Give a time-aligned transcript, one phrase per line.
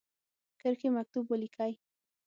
[0.61, 1.71] کرښې مکتوب ولیکی.